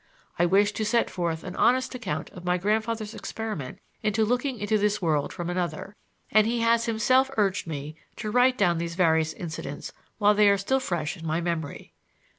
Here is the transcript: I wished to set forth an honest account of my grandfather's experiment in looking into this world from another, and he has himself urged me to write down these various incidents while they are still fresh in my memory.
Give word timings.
I 0.39 0.47
wished 0.47 0.75
to 0.77 0.83
set 0.83 1.11
forth 1.11 1.43
an 1.43 1.55
honest 1.57 1.93
account 1.93 2.31
of 2.31 2.43
my 2.43 2.57
grandfather's 2.57 3.13
experiment 3.13 3.77
in 4.01 4.11
looking 4.17 4.57
into 4.57 4.79
this 4.79 4.99
world 4.99 5.31
from 5.31 5.47
another, 5.47 5.95
and 6.31 6.47
he 6.47 6.61
has 6.61 6.85
himself 6.85 7.29
urged 7.37 7.67
me 7.67 7.93
to 8.15 8.31
write 8.31 8.57
down 8.57 8.79
these 8.79 8.95
various 8.95 9.31
incidents 9.33 9.93
while 10.17 10.33
they 10.33 10.49
are 10.49 10.57
still 10.57 10.79
fresh 10.79 11.17
in 11.17 11.27
my 11.27 11.39
memory. 11.39 11.93